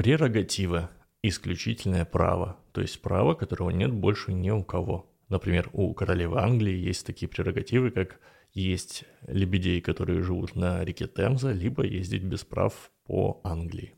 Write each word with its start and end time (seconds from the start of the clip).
Прерогатива– 0.00 0.90
исключительное 1.22 2.06
право, 2.06 2.56
то 2.72 2.80
есть 2.80 3.02
право, 3.02 3.34
которого 3.34 3.68
нет 3.68 3.92
больше 3.92 4.32
ни 4.32 4.48
у 4.48 4.64
кого. 4.64 5.14
Например, 5.28 5.68
у 5.74 5.92
королевы 5.92 6.40
Англии 6.40 6.74
есть 6.74 7.04
такие 7.04 7.28
прерогативы, 7.28 7.90
как 7.90 8.18
есть 8.54 9.04
лебедей, 9.28 9.82
которые 9.82 10.22
живут 10.22 10.56
на 10.56 10.82
реке 10.86 11.06
Темза, 11.06 11.52
либо 11.52 11.84
ездить 11.84 12.22
без 12.22 12.44
прав 12.44 12.90
по 13.04 13.42
Англии. 13.44 13.92